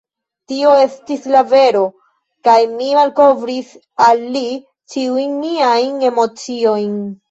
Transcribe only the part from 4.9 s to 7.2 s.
ĉiujn miajn emociojn.